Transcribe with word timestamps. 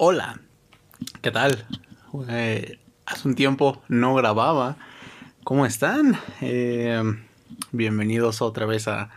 Hola, 0.00 0.40
¿qué 1.22 1.32
tal? 1.32 1.66
Eh, 2.28 2.78
hace 3.04 3.26
un 3.26 3.34
tiempo 3.34 3.82
no 3.88 4.14
grababa. 4.14 4.76
¿Cómo 5.42 5.66
están? 5.66 6.16
Eh, 6.40 7.02
bienvenidos 7.72 8.40
otra 8.40 8.64
vez 8.64 8.86
a, 8.86 9.10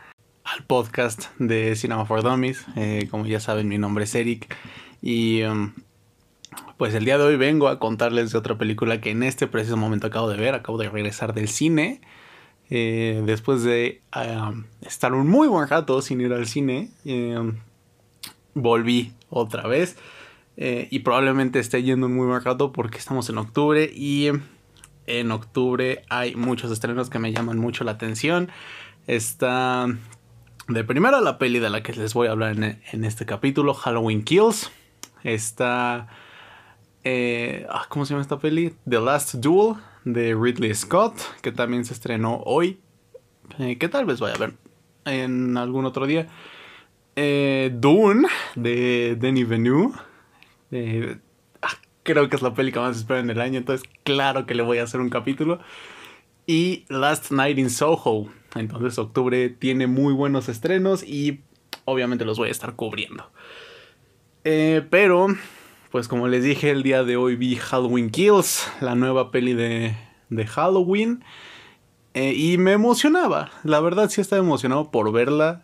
al 0.43 0.63
podcast 0.65 1.25
de 1.37 1.75
Cinema 1.75 2.07
for 2.07 2.23
Dummies. 2.23 2.65
Eh, 2.75 3.07
como 3.11 3.27
ya 3.27 3.39
saben, 3.39 3.67
mi 3.67 3.77
nombre 3.77 4.05
es 4.05 4.15
Eric. 4.15 4.57
Y 5.03 5.43
um, 5.43 5.73
pues 6.77 6.95
el 6.95 7.05
día 7.05 7.19
de 7.19 7.25
hoy 7.25 7.35
vengo 7.35 7.67
a 7.67 7.77
contarles 7.77 8.31
de 8.31 8.39
otra 8.39 8.57
película 8.57 8.99
que 9.01 9.11
en 9.11 9.21
este 9.21 9.45
preciso 9.45 9.77
momento 9.77 10.07
acabo 10.07 10.29
de 10.29 10.37
ver. 10.37 10.55
Acabo 10.55 10.79
de 10.79 10.89
regresar 10.89 11.35
del 11.35 11.47
cine. 11.47 12.01
después 12.71 13.61
de 13.61 14.01
um, 14.15 14.63
estar 14.81 15.13
un 15.13 15.27
muy 15.27 15.47
buen 15.47 15.67
rato 15.67 16.01
sin 16.01 16.21
ir 16.21 16.33
al 16.33 16.47
cine, 16.47 16.89
volví 18.55 19.13
otra 19.29 19.67
vez. 19.67 19.95
Eh, 20.63 20.87
y 20.91 20.99
probablemente 20.99 21.57
esté 21.57 21.81
yendo 21.81 22.07
muy 22.07 22.37
rato 22.37 22.71
porque 22.71 22.99
estamos 22.99 23.27
en 23.31 23.39
octubre 23.39 23.91
y 23.91 24.29
en 25.07 25.31
octubre 25.31 26.03
hay 26.07 26.35
muchos 26.35 26.71
estrenos 26.71 27.09
que 27.09 27.17
me 27.17 27.33
llaman 27.33 27.57
mucho 27.57 27.83
la 27.83 27.93
atención. 27.93 28.47
Está 29.07 29.87
de 30.67 30.83
primera 30.83 31.19
la 31.19 31.39
peli 31.39 31.57
de 31.57 31.71
la 31.71 31.81
que 31.81 31.93
les 31.93 32.13
voy 32.13 32.27
a 32.27 32.31
hablar 32.33 32.51
en, 32.91 33.03
este 33.03 33.25
capítulo, 33.25 33.73
Halloween 33.73 34.23
Kills. 34.23 34.69
Está... 35.23 36.09
Eh, 37.03 37.65
ah, 37.71 37.87
¿Cómo 37.89 38.05
se 38.05 38.13
llama 38.13 38.21
esta 38.21 38.37
peli? 38.37 38.75
The 38.87 38.99
Last 38.99 39.33
Duel 39.37 39.77
de 40.05 40.35
Ridley 40.35 40.75
Scott, 40.75 41.15
que 41.41 41.51
también 41.51 41.85
se 41.85 41.93
estrenó 41.93 42.43
hoy. 42.45 42.79
Eh, 43.57 43.79
que 43.79 43.89
tal 43.89 44.05
vez 44.05 44.19
vaya 44.19 44.35
a 44.35 44.37
ver 44.37 44.53
en 45.05 45.57
algún 45.57 45.85
otro 45.85 46.05
día. 46.05 46.27
Dune 47.15 48.27
de 48.55 49.17
Denis 49.19 49.49
Villeneuve 49.49 50.10
eh, 50.71 51.17
ah, 51.61 51.77
creo 52.03 52.29
que 52.29 52.35
es 52.35 52.41
la 52.41 52.53
peli 52.53 52.71
que 52.71 52.79
más 52.79 52.97
espero 52.97 53.19
en 53.19 53.29
el 53.29 53.41
año, 53.41 53.57
entonces 53.57 53.87
claro 54.03 54.45
que 54.45 54.55
le 54.55 54.63
voy 54.63 54.77
a 54.79 54.83
hacer 54.83 54.99
un 54.99 55.09
capítulo. 55.09 55.59
Y 56.47 56.85
Last 56.89 57.31
Night 57.31 57.57
in 57.57 57.69
Soho. 57.69 58.27
Entonces 58.55 58.97
octubre 58.97 59.49
tiene 59.49 59.87
muy 59.87 60.13
buenos 60.13 60.49
estrenos 60.49 61.03
y 61.03 61.41
obviamente 61.85 62.25
los 62.25 62.37
voy 62.37 62.49
a 62.49 62.51
estar 62.51 62.75
cubriendo. 62.75 63.31
Eh, 64.43 64.85
pero, 64.89 65.27
pues 65.91 66.07
como 66.07 66.27
les 66.27 66.43
dije, 66.43 66.71
el 66.71 66.83
día 66.83 67.03
de 67.03 67.15
hoy 67.15 67.35
vi 67.35 67.55
Halloween 67.55 68.09
Kills, 68.09 68.67
la 68.81 68.95
nueva 68.95 69.31
peli 69.31 69.53
de, 69.53 69.95
de 70.29 70.47
Halloween. 70.47 71.23
Eh, 72.13 72.33
y 72.35 72.57
me 72.57 72.73
emocionaba, 72.73 73.51
la 73.63 73.79
verdad 73.79 74.09
sí 74.09 74.19
estaba 74.19 74.41
emocionado 74.41 74.91
por 74.91 75.13
verla, 75.13 75.63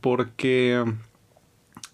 porque 0.00 0.82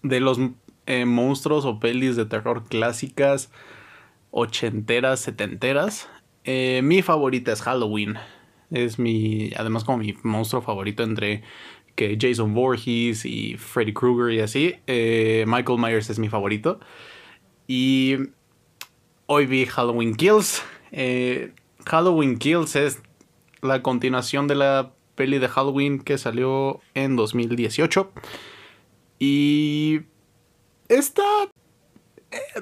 de 0.01 0.19
los 0.19 0.39
eh, 0.85 1.05
monstruos 1.05 1.65
o 1.65 1.79
pelis 1.79 2.15
de 2.15 2.25
terror 2.25 2.63
clásicas, 2.67 3.51
ochenteras, 4.31 5.19
setenteras. 5.19 6.09
Eh, 6.43 6.81
mi 6.83 7.01
favorita 7.01 7.51
es 7.51 7.61
Halloween. 7.61 8.17
Es 8.71 8.99
mi, 8.99 9.51
además 9.57 9.83
como 9.83 9.99
mi 9.99 10.15
monstruo 10.23 10.61
favorito 10.61 11.03
entre 11.03 11.43
que 11.95 12.17
Jason 12.19 12.53
Voorhees 12.53 13.25
y 13.25 13.55
Freddy 13.57 13.93
Krueger 13.93 14.33
y 14.33 14.41
así. 14.41 14.75
Eh, 14.87 15.45
Michael 15.47 15.79
Myers 15.79 16.09
es 16.09 16.19
mi 16.19 16.29
favorito. 16.29 16.79
Y 17.67 18.17
hoy 19.25 19.45
vi 19.45 19.65
Halloween 19.65 20.15
Kills. 20.15 20.63
Halloween 21.85 22.37
Kills 22.37 22.75
es 22.75 23.01
la 23.61 23.81
continuación 23.81 24.47
de 24.47 24.55
la 24.55 24.93
peli 25.15 25.39
de 25.39 25.47
Halloween 25.47 25.99
que 25.99 26.17
salió 26.17 26.81
en 26.93 27.15
2018. 27.15 28.11
Y 29.19 30.01
Está... 30.87 31.23
Eh, 32.31 32.61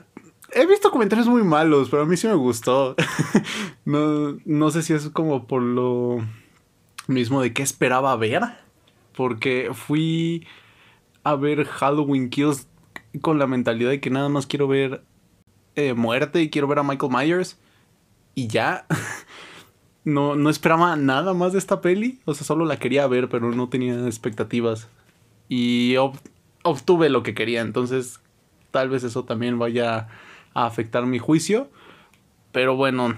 he 0.54 0.66
visto 0.66 0.92
comentarios 0.92 1.28
muy 1.28 1.44
malos, 1.44 1.90
pero 1.90 2.04
a 2.04 2.06
mí 2.06 2.18
sí 2.18 2.28
me 2.28 2.36
gustó. 2.36 2.96
no, 3.86 4.38
no 4.46 4.72
sé 4.72 4.82
si 4.82 4.94
es 4.94 5.10
como 5.10 5.48
por 5.48 5.62
lo 5.62 6.20
mismo 7.08 7.42
de 7.42 7.54
qué 7.54 7.64
esperaba 7.64 8.16
ver. 8.16 8.42
Porque 9.16 9.72
fui 9.74 10.48
a 11.24 11.36
ver 11.36 11.66
Halloween 11.66 12.30
Kills 12.30 12.68
con 13.22 13.38
la 13.38 13.48
mentalidad 13.48 13.90
de 13.90 14.00
que 14.00 14.10
nada 14.10 14.30
más 14.30 14.48
quiero 14.48 14.68
ver 14.68 15.04
eh, 15.76 15.94
muerte 15.94 16.42
y 16.42 16.50
quiero 16.50 16.68
ver 16.68 16.80
a 16.80 16.84
Michael 16.84 17.12
Myers. 17.12 17.60
Y 18.36 18.48
ya. 18.48 18.86
no, 20.04 20.36
no 20.36 20.50
esperaba 20.50 20.96
nada 20.96 21.34
más 21.34 21.54
de 21.54 21.60
esta 21.60 21.82
peli. 21.82 22.20
O 22.26 22.34
sea, 22.34 22.46
solo 22.46 22.66
la 22.66 22.78
quería 22.78 23.08
ver, 23.08 23.30
pero 23.30 23.52
no 23.52 23.70
tenía 23.70 24.06
expectativas. 24.06 24.88
Y 25.50 25.96
obtuve 26.64 27.10
lo 27.10 27.24
que 27.24 27.34
quería, 27.34 27.62
entonces 27.62 28.20
tal 28.72 28.90
vez 28.90 29.04
eso 29.04 29.24
también 29.24 29.60
vaya 29.60 30.08
a 30.54 30.66
afectar 30.66 31.06
mi 31.06 31.20
juicio. 31.20 31.70
Pero 32.52 32.76
bueno, 32.76 33.18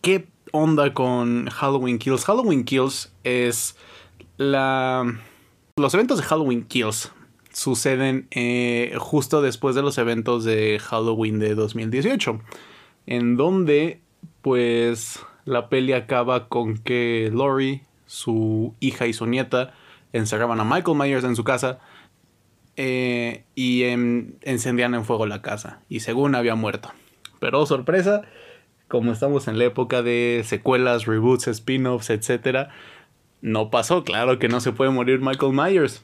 ¿qué 0.00 0.28
onda 0.52 0.92
con 0.94 1.48
Halloween 1.48 1.98
Kills? 1.98 2.24
Halloween 2.24 2.64
Kills 2.64 3.12
es 3.24 3.76
la... 4.36 5.04
Los 5.76 5.94
eventos 5.94 6.18
de 6.18 6.24
Halloween 6.24 6.64
Kills 6.64 7.12
suceden 7.52 8.28
eh, 8.30 8.94
justo 8.98 9.40
después 9.40 9.74
de 9.74 9.82
los 9.82 9.98
eventos 9.98 10.44
de 10.44 10.78
Halloween 10.78 11.38
de 11.38 11.54
2018, 11.54 12.40
en 13.06 13.36
donde 13.36 14.00
pues 14.42 15.20
la 15.46 15.68
peli 15.68 15.92
acaba 15.92 16.48
con 16.48 16.76
que 16.76 17.30
Lori, 17.32 17.82
su 18.06 18.74
hija 18.80 19.06
y 19.06 19.12
su 19.12 19.26
nieta 19.26 19.74
encerraban 20.12 20.60
a 20.60 20.64
Michael 20.64 20.96
Myers 20.96 21.24
en 21.24 21.36
su 21.36 21.44
casa 21.44 21.78
eh, 22.76 23.44
y 23.54 23.82
encendían 23.84 24.94
en 24.94 25.04
fuego 25.04 25.26
la 25.26 25.42
casa 25.42 25.80
y 25.88 26.00
según 26.00 26.34
había 26.34 26.54
muerto. 26.54 26.90
Pero 27.40 27.64
sorpresa, 27.66 28.22
como 28.88 29.12
estamos 29.12 29.48
en 29.48 29.58
la 29.58 29.64
época 29.64 30.02
de 30.02 30.42
secuelas, 30.44 31.06
reboots, 31.06 31.48
spin-offs, 31.48 32.10
etc., 32.10 32.68
no 33.42 33.70
pasó, 33.70 34.04
claro 34.04 34.38
que 34.38 34.48
no 34.48 34.60
se 34.60 34.72
puede 34.72 34.90
morir 34.90 35.20
Michael 35.20 35.52
Myers. 35.52 36.02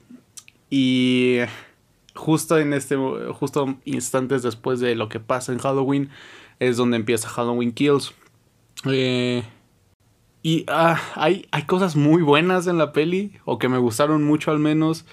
Y 0.71 1.39
justo 2.15 2.59
en 2.59 2.73
este, 2.73 2.97
justo 3.33 3.77
instantes 3.85 4.43
después 4.43 4.81
de 4.81 4.95
lo 4.95 5.09
que 5.09 5.21
pasa 5.21 5.53
en 5.53 5.59
Halloween, 5.59 6.11
es 6.61 6.77
donde 6.77 6.97
empieza 6.97 7.29
Halloween 7.29 7.73
Kills. 7.73 8.15
Eh, 8.85 9.43
y 10.43 10.65
ah, 10.69 11.01
hay, 11.15 11.47
hay 11.51 11.63
cosas 11.65 11.97
muy 11.97 12.23
buenas 12.23 12.67
en 12.67 12.79
la 12.79 12.93
peli, 12.93 13.33
o 13.45 13.59
que 13.59 13.69
me 13.69 13.79
gustaron 13.79 14.25
mucho 14.25 14.51
al 14.51 14.59
menos. 14.59 15.05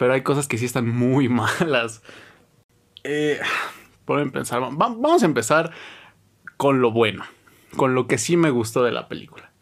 Pero 0.00 0.14
hay 0.14 0.22
cosas 0.22 0.48
que 0.48 0.56
sí 0.56 0.64
están 0.64 0.88
muy 0.88 1.28
malas. 1.60 2.02
Eh, 3.04 3.38
pensar. 4.32 4.62
vamos 4.72 5.22
a 5.22 5.26
empezar 5.26 5.72
con 6.56 6.80
lo 6.80 6.90
bueno. 6.90 7.22
Con 7.76 7.94
lo 7.94 8.06
que 8.06 8.16
sí 8.16 8.38
me 8.38 8.48
gustó 8.48 8.82
de 8.82 8.92
la 8.92 9.08
película. 9.08 9.52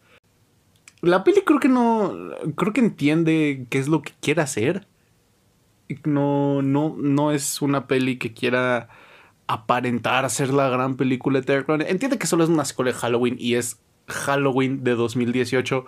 La 1.01 1.25
peli 1.25 1.41
creo 1.41 1.59
que 1.59 1.67
no. 1.67 2.15
Creo 2.55 2.71
que 2.71 2.79
entiende 2.79 3.67
qué 3.69 3.79
es 3.79 3.89
lo 3.89 4.01
que 4.01 4.13
quiere 4.21 4.41
hacer. 4.41 4.87
No, 6.05 6.61
no, 6.61 6.95
no 6.97 7.33
es 7.33 7.61
una 7.61 7.87
peli 7.87 8.17
que 8.17 8.33
quiera 8.33 8.87
aparentar 9.47 10.29
ser 10.29 10.53
la 10.53 10.69
gran 10.69 10.95
película 10.95 11.41
de 11.41 11.45
terror. 11.45 11.83
Entiende 11.85 12.17
que 12.17 12.27
solo 12.27 12.45
es 12.45 12.49
una 12.49 12.63
secuela 12.63 12.93
de 12.93 12.97
Halloween 12.97 13.35
y 13.37 13.55
es 13.55 13.81
Halloween 14.07 14.85
de 14.85 14.95
2018, 14.95 15.85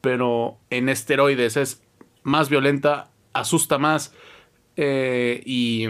pero 0.00 0.58
en 0.70 0.88
esteroides 0.88 1.58
es 1.58 1.82
más 2.22 2.48
violenta, 2.48 3.09
asusta 3.32 3.78
más 3.78 4.14
eh, 4.76 5.42
y, 5.44 5.88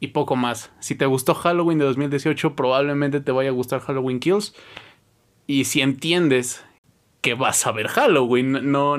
y, 0.00 0.08
poco 0.08 0.36
más. 0.36 0.70
Si 0.80 0.94
te 0.94 1.06
gustó 1.06 1.34
Halloween 1.34 1.78
de 1.78 1.84
2018, 1.86 2.54
probablemente 2.54 3.20
te 3.20 3.32
vaya 3.32 3.50
a 3.50 3.52
gustar 3.52 3.80
Halloween 3.80 4.20
Kills. 4.20 4.54
Y 5.46 5.64
si 5.64 5.80
entiendes 5.80 6.64
que 7.20 7.34
vas 7.34 7.66
a 7.66 7.72
ver 7.72 7.88
Halloween, 7.88 8.70
no, 8.70 8.96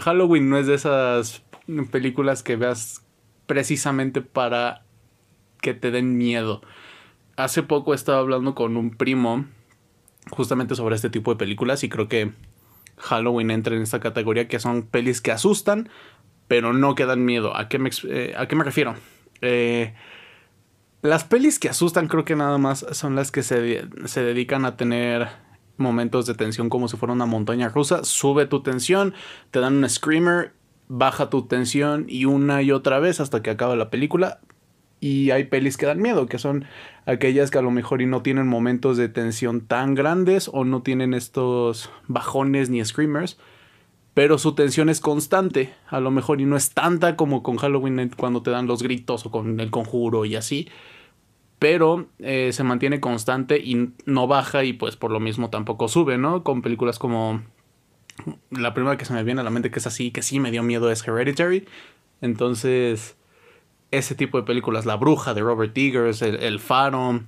Halloween 0.00 0.50
no 0.50 0.58
es 0.58 0.66
de 0.66 0.74
esas 0.74 1.42
películas 1.90 2.42
que 2.42 2.56
veas 2.56 3.04
precisamente 3.46 4.20
para 4.20 4.84
que 5.60 5.74
te 5.74 5.90
den 5.90 6.16
miedo. 6.16 6.62
Hace 7.36 7.62
poco 7.62 7.94
estaba 7.94 8.18
hablando 8.18 8.54
con 8.54 8.76
un 8.76 8.90
primo 8.90 9.46
justamente 10.30 10.74
sobre 10.74 10.94
este 10.94 11.10
tipo 11.10 11.32
de 11.32 11.38
películas 11.38 11.82
y 11.82 11.88
creo 11.88 12.08
que 12.08 12.32
Halloween 12.98 13.50
entra 13.50 13.74
en 13.74 13.82
esta 13.82 14.00
categoría 14.00 14.48
que 14.48 14.60
son 14.60 14.82
pelis 14.82 15.20
que 15.20 15.32
asustan, 15.32 15.88
pero 16.50 16.72
no 16.72 16.96
que 16.96 17.06
dan 17.06 17.24
miedo. 17.24 17.56
¿A 17.56 17.68
qué 17.68 17.78
me, 17.78 17.90
eh, 18.08 18.34
¿a 18.36 18.48
qué 18.48 18.56
me 18.56 18.64
refiero? 18.64 18.96
Eh, 19.40 19.94
las 21.00 21.22
pelis 21.22 21.60
que 21.60 21.68
asustan 21.68 22.08
creo 22.08 22.24
que 22.24 22.34
nada 22.34 22.58
más 22.58 22.84
son 22.90 23.14
las 23.14 23.30
que 23.30 23.44
se, 23.44 23.86
se, 24.06 24.24
dedican 24.24 24.64
a 24.64 24.76
tener 24.76 25.28
momentos 25.76 26.26
de 26.26 26.34
tensión 26.34 26.68
como 26.68 26.88
si 26.88 26.96
fuera 26.96 27.12
una 27.12 27.24
montaña 27.24 27.68
rusa. 27.68 28.02
Sube 28.02 28.46
tu 28.46 28.64
tensión, 28.64 29.14
te 29.52 29.60
dan 29.60 29.76
un 29.76 29.88
screamer, 29.88 30.52
baja 30.88 31.30
tu 31.30 31.46
tensión 31.46 32.06
y 32.08 32.24
una 32.24 32.62
y 32.62 32.72
otra 32.72 32.98
vez 32.98 33.20
hasta 33.20 33.44
que 33.44 33.50
acaba 33.50 33.76
la 33.76 33.88
película. 33.88 34.40
Y 34.98 35.30
hay 35.30 35.44
pelis 35.44 35.76
que 35.76 35.86
dan 35.86 36.02
miedo, 36.02 36.26
que 36.26 36.38
son 36.38 36.64
aquellas 37.06 37.52
que 37.52 37.58
a 37.58 37.62
lo 37.62 37.70
mejor 37.70 38.02
y 38.02 38.06
no 38.06 38.22
tienen 38.22 38.48
momentos 38.48 38.96
de 38.96 39.08
tensión 39.08 39.60
tan 39.60 39.94
grandes 39.94 40.50
o 40.52 40.64
no 40.64 40.82
tienen 40.82 41.14
estos 41.14 41.92
bajones 42.08 42.70
ni 42.70 42.84
screamers 42.84 43.38
pero 44.14 44.38
su 44.38 44.54
tensión 44.54 44.88
es 44.88 45.00
constante, 45.00 45.74
a 45.88 46.00
lo 46.00 46.10
mejor, 46.10 46.40
y 46.40 46.44
no 46.44 46.56
es 46.56 46.70
tanta 46.70 47.16
como 47.16 47.42
con 47.42 47.56
Halloween 47.56 48.10
cuando 48.16 48.42
te 48.42 48.50
dan 48.50 48.66
los 48.66 48.82
gritos 48.82 49.26
o 49.26 49.30
con 49.30 49.60
el 49.60 49.70
conjuro 49.70 50.24
y 50.24 50.36
así, 50.36 50.68
pero 51.58 52.08
eh, 52.18 52.50
se 52.52 52.64
mantiene 52.64 53.00
constante 53.00 53.58
y 53.58 53.90
no 54.06 54.26
baja 54.26 54.64
y 54.64 54.72
pues 54.72 54.96
por 54.96 55.10
lo 55.10 55.20
mismo 55.20 55.50
tampoco 55.50 55.88
sube, 55.88 56.18
¿no? 56.18 56.42
Con 56.42 56.62
películas 56.62 56.98
como 56.98 57.42
la 58.50 58.74
primera 58.74 58.96
que 58.96 59.04
se 59.04 59.12
me 59.12 59.22
viene 59.22 59.40
a 59.42 59.44
la 59.44 59.50
mente 59.50 59.70
que 59.70 59.78
es 59.78 59.86
así, 59.86 60.10
que 60.10 60.22
sí 60.22 60.40
me 60.40 60.50
dio 60.50 60.62
miedo 60.62 60.90
es 60.90 61.06
Hereditary, 61.06 61.66
entonces 62.20 63.16
ese 63.90 64.14
tipo 64.14 64.38
de 64.38 64.44
películas, 64.44 64.86
La 64.86 64.96
Bruja 64.96 65.34
de 65.34 65.40
Robert 65.40 65.76
Eggers, 65.76 66.22
El, 66.22 66.60
Faro, 66.60 67.22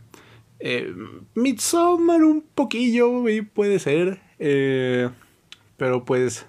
eh, 0.60 0.94
Midsommar 1.34 2.22
un 2.22 2.42
poquillo, 2.54 3.24
puede 3.52 3.78
ser, 3.78 4.20
eh, 4.38 5.10
pero 5.76 6.04
pues 6.04 6.46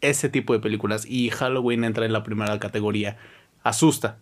ese 0.00 0.28
tipo 0.28 0.52
de 0.52 0.60
películas 0.60 1.06
y 1.06 1.30
Halloween 1.30 1.84
entra 1.84 2.06
en 2.06 2.12
la 2.12 2.22
primera 2.22 2.58
categoría. 2.58 3.16
Asusta. 3.62 4.18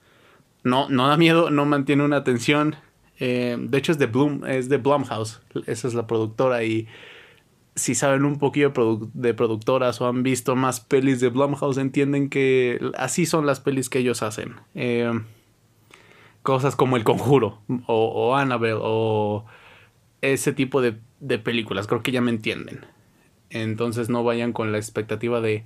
No, 0.64 0.88
no 0.88 1.08
da 1.08 1.16
miedo, 1.16 1.50
no 1.50 1.64
mantiene 1.64 2.04
una 2.04 2.16
atención. 2.16 2.76
Eh, 3.20 3.56
de 3.58 3.78
hecho 3.78 3.92
es 3.92 3.98
de 3.98 4.06
Bloom, 4.06 4.44
es 4.46 4.69
de 4.69 4.78
Blumhouse. 4.78 5.40
Esa 5.66 5.88
es 5.88 5.94
la 5.94 6.06
productora 6.06 6.62
y 6.64 6.88
si 7.75 7.94
saben 7.94 8.25
un 8.25 8.38
poquillo 8.38 8.72
de, 9.14 9.34
productoras 9.34 10.00
o 10.00 10.08
han 10.08 10.22
visto 10.22 10.56
más 10.56 10.80
pelis 10.80 11.20
de 11.20 11.28
Blumhouse 11.28 11.78
entienden 11.78 12.28
que 12.28 12.81
así 12.96 13.24
son 13.24 13.46
las 13.46 13.60
pelis 13.60 13.88
que 13.88 14.00
ellos 14.00 14.22
hacen. 14.22 14.56
Eh, 14.74 15.10
cosas 16.42 16.76
como 16.76 16.96
El 16.96 17.04
Conjuro 17.04 17.60
o, 17.86 18.34
Annabelle 18.36 18.81
o 18.81 19.44
ese 20.20 20.52
tipo 20.52 20.81
de, 20.82 20.98
de 21.20 21.38
películas. 21.38 21.86
Creo 21.86 22.02
que 22.02 22.12
ya 22.12 22.20
me 22.20 22.31
entienden. 22.31 22.81
Entonces 23.50 24.08
no 24.08 24.24
vayan 24.24 24.52
con 24.52 24.72
la 24.72 24.78
expectativa 24.78 25.40
de, 25.40 25.64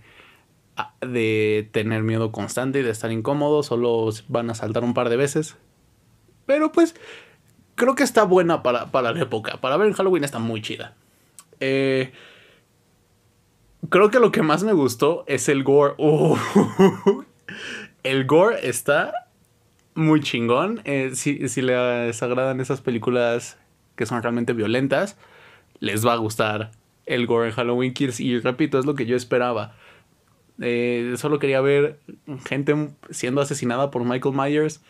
de 1.01 1.69
tener 1.73 2.03
miedo 2.03 2.33
constante 2.33 2.81
y 2.81 2.83
de 2.83 2.91
estar 2.91 3.11
incómodos. 3.13 3.67
Solo 3.67 4.09
van 4.29 4.51
a 4.51 4.55
saltar 4.55 4.85
un 4.85 4.95
par 4.95 5.09
de 5.09 5.17
veces. 5.17 5.57
Pero 6.47 6.73
pues 6.73 6.95
creo 7.75 7.95
que 7.95 8.03
está 8.03 8.25
buena 8.25 8.63
para, 8.63 8.87
la 9.03 9.21
época. 9.21 9.61
Para 9.61 9.77
ver 9.77 9.89
en 9.89 9.95
Halloween 9.95 10.25
está 10.25 10.39
muy 10.39 10.63
chida. 10.63 10.95
Eh, 11.61 12.13
creo 13.89 14.11
que 14.11 14.21
lo 14.21 14.33
que 14.33 14.43
más 14.43 14.65
me 14.65 14.73
gustó 14.73 15.25
es 15.27 15.49
el 15.49 15.65
gore. 15.65 15.95
el 18.03 18.27
gore 18.27 18.69
está 18.69 19.29
muy 19.95 20.21
chingón. 20.21 20.81
Eh, 20.85 21.13
si, 21.15 21.49
si 21.49 21.63
les 21.63 22.23
agradan 22.23 22.61
esas 22.61 22.81
películas 22.81 23.59
que 23.97 24.07
son 24.07 24.23
realmente 24.23 24.53
violentas, 24.53 25.17
les 25.79 26.07
va 26.07 26.15
a 26.15 26.17
gustar 26.17 26.71
el 27.07 27.27
gore 27.27 27.49
en 27.49 27.55
Halloween 27.55 27.95
Kills. 27.95 28.21
Y 28.21 28.39
repito, 28.39 28.79
es 28.79 28.87
lo 28.87 28.95
que 28.95 29.07
yo 29.07 29.17
esperaba. 29.17 29.75
Eh, 30.61 31.15
solo 31.17 31.39
quería 31.39 31.61
ver 31.61 31.99
gente 32.47 32.91
siendo 33.11 33.41
asesinada 33.41 33.91
por 33.91 34.05
Michael 34.05 34.35
Myers 34.35 34.81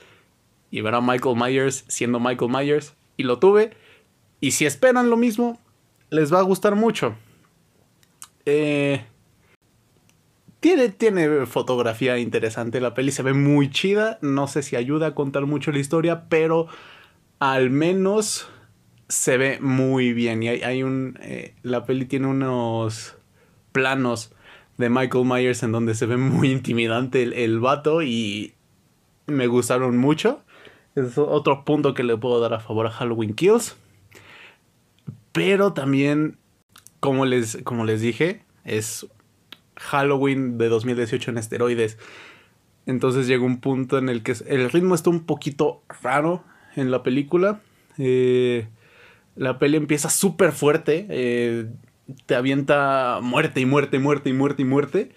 y 0.71 0.81
ver 0.81 0.95
a 0.95 1.01
Michael 1.01 1.37
Myers 1.37 1.85
siendo 1.89 2.21
Michael 2.21 2.51
Myers. 2.51 2.95
Y 3.17 3.25
lo 3.25 3.39
tuve. 3.39 3.73
Y 4.41 4.53
si 4.53 4.67
esperan 4.67 5.11
lo 5.11 5.17
mismo, 5.17 5.61
les 6.11 6.33
va 6.33 6.41
a 6.41 6.43
gustar 6.43 6.75
mucho. 6.75 7.15
Eh, 8.45 9.05
tiene, 10.61 10.89
tiene 10.91 11.47
fotografía 11.47 12.19
interesante. 12.19 12.81
La 12.81 12.95
peli 12.95 13.11
se 13.11 13.23
ve 13.23 13.33
muy 13.33 13.71
chida. 13.71 14.19
No 14.21 14.47
sé 14.49 14.63
si 14.63 14.77
ayuda 14.77 15.09
a 15.09 15.15
contar 15.15 15.47
mucho 15.47 15.73
la 15.73 15.79
historia, 15.79 16.29
pero 16.29 16.69
al 17.39 17.71
menos 17.71 18.49
se 19.13 19.37
ve 19.37 19.61
muy 19.61 20.15
bien. 20.15 20.43
Y 20.43 20.49
hay, 20.49 20.83
un. 20.83 21.19
Eh, 21.21 21.55
la 21.63 21.85
peli 21.85 22.07
tiene 22.07 22.29
unos 22.29 23.15
planos 23.73 24.33
de 24.79 24.89
Michael 24.89 25.27
Myers 25.27 25.63
en 25.63 25.71
donde 25.71 25.95
se 25.95 26.07
ve 26.07 26.17
muy 26.17 26.51
intimidante 26.51 27.23
el, 27.23 27.35
el 27.35 27.61
vato 27.61 28.03
y 28.03 28.55
me 29.27 29.49
gustaron 29.49 29.99
mucho. 29.99 30.43
Es 30.95 31.19
otro 31.19 31.67
punto 31.67 31.93
que 31.93 32.05
le 32.05 32.17
puedo 32.17 32.41
dar 32.41 32.55
a 32.55 32.61
favor 32.61 32.87
a 32.87 32.91
Halloween 32.91 33.35
Kills. 33.35 33.77
Pero 35.33 35.75
también, 35.75 36.39
como 36.99 37.27
les, 37.27 37.59
como 37.65 37.85
les 37.85 38.01
dije, 38.01 38.47
es 38.65 39.07
Halloween 39.77 40.57
de 40.57 40.71
2018 40.71 41.33
en 41.33 41.39
esteroides. 41.39 41.99
Entonces 42.87 43.27
llega 43.27 43.45
un 43.45 43.61
punto 43.61 43.99
en 43.99 44.09
el 44.09 44.23
que 44.23 44.35
el 44.47 44.71
ritmo 44.71 44.95
está 44.95 45.11
un 45.11 45.25
poquito 45.27 45.83
raro 46.03 46.45
en 46.77 46.91
la 46.91 47.03
película. 47.03 47.61
Eh, 47.99 48.69
la 49.37 49.59
peli 49.59 49.77
empieza 49.77 50.11
súper 50.11 50.53
fuerte. 50.53 51.07
Eh, 51.09 51.71
te 52.27 52.35
avienta 52.35 53.21
muerte 53.23 53.61
y 53.61 53.67
muerte 53.67 53.97
y 53.97 54.01
muerte 54.01 54.31
y 54.31 54.33
muerte 54.33 54.63
y 54.63 54.65
muerte. 54.65 55.13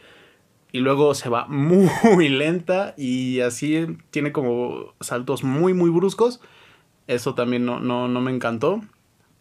Y 0.71 0.79
luego 0.79 1.13
se 1.13 1.29
va 1.29 1.47
muy 1.47 2.29
lenta 2.29 2.93
y 2.97 3.39
así 3.41 3.97
tiene 4.11 4.31
como 4.31 4.93
saltos 4.99 5.43
muy 5.43 5.73
muy 5.73 5.89
bruscos. 5.89 6.41
Eso 7.07 7.35
también 7.35 7.65
no, 7.65 7.79
no, 7.79 8.07
me 8.21 8.31
encantó. 8.31 8.81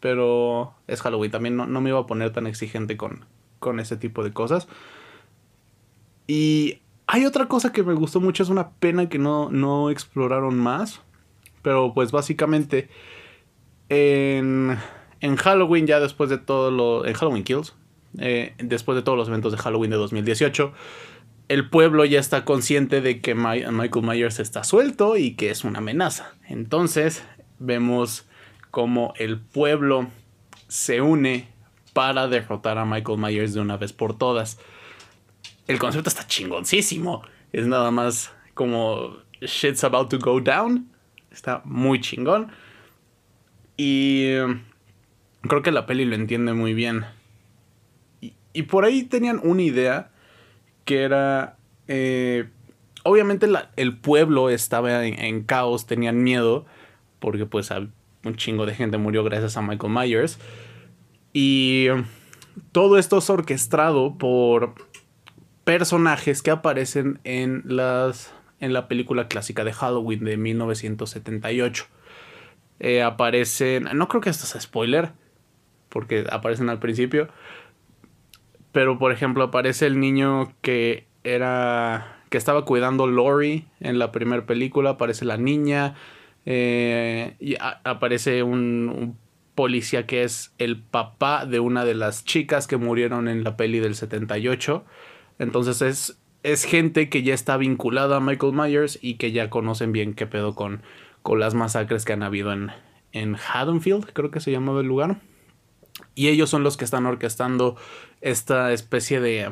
Pero 0.00 0.74
es 0.86 1.00
Halloween. 1.00 1.30
También 1.30 1.56
no, 1.56 1.66
me 1.66 1.90
iba 1.90 1.98
a 1.98 2.06
poner 2.06 2.30
tan 2.30 2.46
exigente 2.46 2.96
con, 2.96 3.24
con 3.58 3.80
ese 3.80 3.96
tipo 3.96 4.22
de 4.22 4.32
cosas. 4.32 4.68
Y 6.26 6.80
hay 7.06 7.24
otra 7.24 7.46
cosa 7.46 7.72
que 7.72 7.82
me 7.82 7.94
gustó 7.94 8.20
mucho. 8.20 8.42
Es 8.42 8.50
una 8.50 8.70
pena 8.70 9.08
que 9.08 9.18
no, 9.18 9.50
no 9.50 9.88
exploraron 9.90 10.58
más. 10.58 11.00
Pero 11.62 11.94
pues 11.94 12.12
básicamente 12.12 12.90
en, 13.88 14.78
en 15.20 15.36
Halloween, 15.36 15.86
ya 15.86 16.00
después 16.00 16.30
de 16.30 16.38
todo 16.38 16.70
lo. 16.70 17.06
En 17.06 17.14
Halloween 17.14 17.44
Kills, 17.44 17.74
eh, 18.18 18.54
después 18.58 18.96
de 18.96 19.02
todos 19.02 19.18
los 19.18 19.28
eventos 19.28 19.52
de 19.52 19.58
Halloween 19.58 19.90
de 19.90 19.96
2018, 19.96 20.72
el 21.48 21.68
pueblo 21.68 22.04
ya 22.04 22.20
está 22.20 22.44
consciente 22.44 23.00
de 23.00 23.20
que 23.20 23.34
Michael 23.34 24.04
Myers 24.04 24.40
está 24.40 24.64
suelto 24.64 25.16
y 25.16 25.34
que 25.34 25.50
es 25.50 25.64
una 25.64 25.78
amenaza. 25.78 26.34
Entonces, 26.48 27.24
vemos 27.58 28.26
cómo 28.70 29.12
el 29.16 29.40
pueblo 29.40 30.08
se 30.68 31.00
une 31.00 31.48
para 31.92 32.28
derrotar 32.28 32.78
a 32.78 32.84
Michael 32.84 33.18
Myers 33.18 33.54
de 33.54 33.60
una 33.60 33.76
vez 33.76 33.92
por 33.92 34.16
todas. 34.16 34.58
El 35.66 35.78
concepto 35.78 36.08
está 36.08 36.26
chingoncísimo. 36.26 37.22
Es 37.52 37.66
nada 37.66 37.90
más 37.90 38.32
como 38.54 39.18
shit's 39.40 39.84
about 39.84 40.08
to 40.10 40.18
go 40.18 40.40
down. 40.40 40.90
Está 41.30 41.62
muy 41.64 42.00
chingón. 42.00 42.50
Y 43.76 44.26
em, 44.26 44.62
creo 45.42 45.62
que 45.62 45.72
la 45.72 45.86
peli 45.86 46.04
lo 46.04 46.14
entiende 46.14 46.52
muy 46.52 46.74
bien. 46.74 47.04
Y, 48.20 48.62
por 48.62 48.84
ahí 48.84 49.02
tenían 49.02 49.40
una 49.42 49.62
idea 49.62 50.10
que 50.84 51.02
era... 51.02 51.56
Eh, 51.88 52.48
obviamente 53.02 53.46
el 53.76 53.96
pueblo 53.98 54.48
estaba 54.48 55.04
en, 55.04 55.42
caos, 55.42 55.86
tenían 55.86 56.22
miedo, 56.22 56.64
porque 57.18 57.46
pues 57.46 57.70
un 58.24 58.36
chingo 58.36 58.64
de 58.64 58.74
gente 58.74 58.96
murió 58.96 59.24
gracias 59.24 59.56
a 59.56 59.62
Michael 59.62 59.92
Myers. 59.92 60.38
Y 61.32 61.88
todo 62.72 62.96
esto 62.96 63.18
es 63.18 63.28
orquestado 63.28 64.16
por 64.16 64.74
personajes 65.64 66.42
que 66.42 66.50
aparecen 66.50 67.18
en, 67.24 67.62
las, 67.66 68.32
en 68.60 68.72
la 68.72 68.86
película 68.86 69.28
clásica 69.28 69.64
de 69.64 69.72
Halloween 69.72 70.24
de 70.24 70.36
1978. 70.36 71.86
Eh, 72.80 73.02
aparecen, 73.02 73.88
no 73.94 74.08
creo 74.08 74.20
que 74.20 74.30
esto 74.30 74.46
sea 74.46 74.60
spoiler, 74.60 75.12
porque 75.88 76.24
aparecen 76.30 76.68
al 76.68 76.78
principio, 76.80 77.28
pero 78.72 78.98
por 78.98 79.12
ejemplo 79.12 79.44
aparece 79.44 79.86
el 79.86 80.00
niño 80.00 80.52
que 80.60 81.06
era, 81.22 82.22
que 82.30 82.38
estaba 82.38 82.64
cuidando 82.64 83.06
Lori 83.06 83.66
en 83.80 83.98
la 83.98 84.10
primera 84.12 84.44
película, 84.44 84.90
aparece 84.90 85.24
la 85.24 85.36
niña, 85.36 85.94
eh, 86.46 87.36
y 87.38 87.56
aparece 87.60 88.42
un, 88.42 89.16
policía 89.54 90.06
que 90.06 90.24
es 90.24 90.52
el 90.58 90.80
papá 90.82 91.46
de 91.46 91.60
una 91.60 91.84
de 91.84 91.94
las 91.94 92.24
chicas 92.24 92.66
que 92.66 92.76
murieron 92.76 93.28
en 93.28 93.44
la 93.44 93.56
peli 93.56 93.80
del 93.80 93.94
78. 93.94 94.84
Entonces 95.38 95.82
es, 95.82 96.20
es 96.42 96.64
gente 96.64 97.08
que 97.08 97.22
ya 97.22 97.34
está 97.34 97.56
vinculada 97.56 98.16
a 98.16 98.20
Michael 98.20 98.52
Myers 98.52 98.98
y 99.00 99.14
que 99.14 99.32
ya 99.32 99.50
conocen 99.50 99.92
bien 99.92 100.14
qué 100.14 100.26
pedo 100.26 100.54
con, 100.54 100.82
con 101.24 101.40
las 101.40 101.54
masacres 101.54 102.04
que 102.04 102.12
han 102.12 102.22
habido 102.22 102.52
en, 102.52 102.70
en 103.12 103.34
Haddonfield, 103.34 104.12
creo 104.12 104.30
que 104.30 104.40
se 104.40 104.52
llamaba 104.52 104.82
el 104.82 104.86
lugar. 104.86 105.22
Y 106.14 106.28
ellos 106.28 106.50
son 106.50 106.62
los 106.62 106.76
que 106.76 106.84
están 106.84 107.06
orquestando 107.06 107.76
esta 108.20 108.72
especie 108.74 109.20
de 109.20 109.50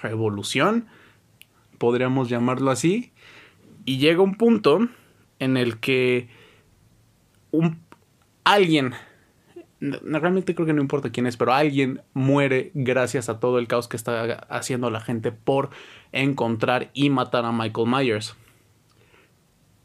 revolución, 0.00 0.86
podríamos 1.76 2.30
llamarlo 2.30 2.70
así. 2.70 3.12
Y 3.84 3.98
llega 3.98 4.22
un 4.22 4.36
punto 4.36 4.88
en 5.38 5.58
el 5.58 5.80
que 5.80 6.30
alguien, 8.44 8.94
realmente 9.80 10.54
creo 10.54 10.66
que 10.66 10.72
no 10.72 10.80
importa 10.80 11.12
quién 11.12 11.26
es, 11.26 11.36
pero 11.36 11.52
alguien 11.52 12.00
muere 12.14 12.70
gracias 12.72 13.28
a 13.28 13.38
todo 13.38 13.58
el 13.58 13.68
caos 13.68 13.86
que 13.86 13.98
está 13.98 14.32
haciendo 14.48 14.88
la 14.88 15.02
gente 15.02 15.30
por 15.30 15.68
encontrar 16.12 16.90
y 16.94 17.10
matar 17.10 17.44
a 17.44 17.52
Michael 17.52 17.86
Myers. 17.86 18.34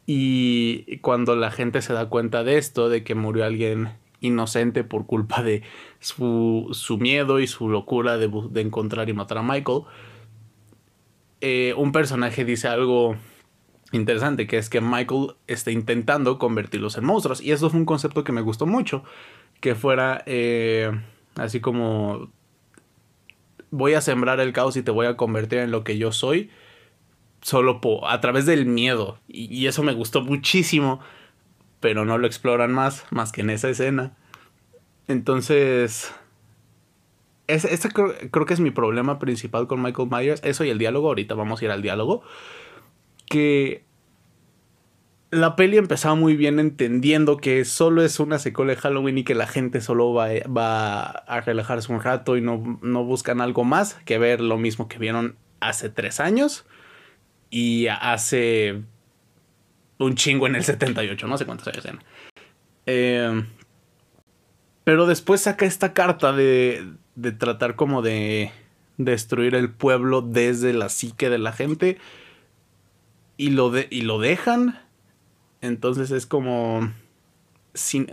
Y 0.06 0.98
cuando 0.98 1.36
la 1.36 1.52
gente 1.52 1.82
se 1.82 1.94
da 1.94 2.10
cuenta 2.10 2.44
de 2.44 2.58
esto, 2.58 2.90
de 2.90 3.04
que 3.04 3.16
murió 3.16 3.46
alguien 3.46 3.90
inocente 4.22 4.84
por 4.84 5.06
culpa 5.06 5.44
de 5.44 5.64
su, 6.00 6.70
su 6.72 6.98
miedo 6.98 7.40
y 7.40 7.48
su 7.48 7.70
locura 7.70 8.18
de, 8.18 8.30
encontrar 8.62 9.10
y 9.10 9.14
matar 9.14 9.40
a 9.40 9.44
Michael. 9.44 9.82
Eh, 11.42 11.74
un 11.78 11.92
personaje 11.92 12.46
dice 12.46 12.68
algo 12.68 13.16
interesante, 13.92 14.48
que 14.48 14.58
es 14.58 14.70
que 14.70 14.82
Michael 14.82 15.36
está 15.48 15.72
intentando 15.72 16.38
convertirlos 16.38 16.98
en 16.98 17.06
monstruos. 17.06 17.42
Y 17.42 17.52
eso 17.52 17.70
fue 17.70 17.80
un 17.80 17.86
concepto 17.86 18.24
que 18.24 18.32
me 18.32 18.42
gustó 18.42 18.66
mucho, 18.66 19.04
que 19.60 19.76
fuera 19.76 20.24
eh, 20.26 20.92
así 21.36 21.60
como 21.60 22.30
voy 23.72 23.94
a 23.94 24.02
sembrar 24.02 24.40
el 24.40 24.54
caos 24.54 24.78
y 24.78 24.84
te 24.84 24.92
voy 24.92 25.06
a 25.06 25.18
convertir 25.18 25.60
en 25.60 25.72
lo 25.72 25.84
que 25.84 25.98
yo 25.98 26.12
soy, 26.12 26.50
solo 27.46 27.80
a 28.08 28.22
través 28.22 28.48
del 28.48 28.66
miedo. 28.66 29.20
Y, 29.28 29.68
eso 29.68 29.84
me 29.84 29.94
gustó 29.94 30.22
muchísimo, 30.22 31.00
pero 31.80 32.04
no 32.04 32.18
lo 32.18 32.26
exploran 32.26 32.74
más, 32.74 33.06
más 33.12 33.32
que 33.32 33.42
en 33.42 33.52
esa 33.52 33.70
escena. 33.70 34.18
Entonces, 35.08 36.12
ese, 37.46 37.90
creo, 37.90 38.16
creo, 38.32 38.48
que 38.48 38.56
es 38.56 38.60
mi 38.60 38.72
problema 38.72 39.20
principal 39.20 39.68
con 39.68 39.84
Michael 39.84 40.10
Myers, 40.10 40.42
eso 40.44 40.64
y 40.64 40.72
el 40.72 40.80
diálogo, 40.80 41.10
ahorita 41.10 41.36
vamos 41.36 41.62
a 41.62 41.66
ir 41.66 41.70
al 41.70 41.84
diálogo, 41.84 42.24
que 43.28 43.84
la 45.30 45.56
peli 45.56 45.78
empezaba 45.78 46.16
muy 46.16 46.36
bien 46.36 46.60
entendiendo 46.60 47.38
que 47.38 47.64
solo 47.64 48.02
es 48.02 48.20
una 48.20 48.40
secuela 48.40 48.74
de 48.74 48.82
Halloween 48.82 49.20
y 49.20 49.24
que 49.24 49.36
la 49.36 49.46
gente 49.46 49.82
solo 49.82 50.16
va, 50.16 50.30
va 50.48 51.04
a 51.04 51.42
relajarse 51.42 51.94
un 51.94 52.02
rato 52.02 52.38
y 52.38 52.42
no, 52.42 52.80
no, 52.82 53.04
buscan 53.04 53.40
algo 53.40 53.64
más 53.64 54.00
que 54.06 54.18
ver 54.18 54.42
lo 54.42 54.58
mismo 54.58 54.88
que 54.88 54.98
vieron 54.98 55.36
hace 55.60 55.92
tres 55.92 56.20
años 56.20 56.66
y 57.56 57.88
hace 57.88 58.82
un 59.98 60.16
chingo 60.16 60.46
en 60.46 60.56
el 60.56 60.66
78, 60.66 61.26
no 61.26 61.38
sé 61.38 61.46
cuántos 61.46 61.70
años 61.70 61.86
eran. 61.86 62.04
Eh, 62.86 63.46
pero 64.84 65.06
después 65.06 65.40
saca 65.40 65.66
esta 65.66 65.94
carta 65.94 66.34
de, 66.34 66.86
de 67.16 67.32
tratar 67.32 67.78
como 67.78 68.02
de 68.02 68.52
destruir 68.98 69.56
el 69.56 69.70
pueblo 69.70 70.22
desde 70.22 70.74
la 70.74 70.90
psique 70.90 71.30
de 71.30 71.38
la 71.38 71.54
gente 71.54 71.98
y 73.38 73.52
lo, 73.52 73.70
de, 73.70 73.88
y 73.90 74.02
lo 74.02 74.20
dejan 74.20 74.78
entonces 75.62 76.12
es 76.12 76.26
como, 76.26 76.92
si, 77.74 78.06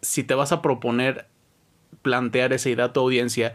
si 0.00 0.24
te 0.24 0.34
vas 0.34 0.52
a 0.52 0.62
proponer 0.62 1.26
plantear 2.00 2.54
esa 2.54 2.70
idea 2.70 2.86
a 2.86 2.92
tu 2.94 3.00
audiencia, 3.00 3.54